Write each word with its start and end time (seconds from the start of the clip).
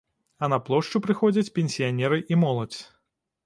А 0.45 0.47
на 0.53 0.57
плошчу 0.69 1.03
прыходзяць 1.05 1.53
пенсіянеры 1.59 2.21
і 2.33 2.43
моладзь. 2.45 2.79